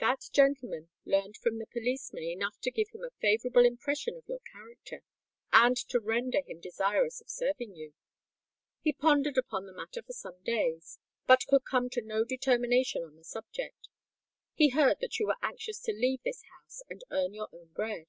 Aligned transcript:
"That 0.00 0.24
gentleman 0.32 0.88
learnt 1.04 1.36
from 1.36 1.58
the 1.60 1.66
policeman 1.68 2.24
enough 2.24 2.58
to 2.62 2.72
give 2.72 2.88
him 2.88 3.04
a 3.04 3.16
favourable 3.20 3.64
impression 3.64 4.16
of 4.16 4.26
your 4.26 4.40
character, 4.40 5.04
and 5.52 5.76
to 5.90 6.00
render 6.00 6.42
him 6.42 6.58
desirous 6.60 7.20
of 7.20 7.30
serving 7.30 7.76
you. 7.76 7.94
He 8.80 8.92
pondered 8.92 9.38
upon 9.38 9.66
the 9.66 9.72
matter 9.72 10.02
for 10.02 10.12
some 10.12 10.42
days, 10.42 10.98
but 11.28 11.46
could 11.46 11.62
come 11.70 11.88
to 11.90 12.02
no 12.02 12.24
determination 12.24 13.04
on 13.04 13.14
the 13.14 13.22
subject. 13.22 13.86
He 14.54 14.70
heard 14.70 14.98
that 15.02 15.20
you 15.20 15.28
were 15.28 15.36
anxious 15.40 15.78
to 15.82 15.92
leave 15.92 16.24
this 16.24 16.42
house 16.60 16.82
and 16.90 17.04
earn 17.12 17.32
your 17.32 17.46
own 17.52 17.68
bread." 17.68 18.08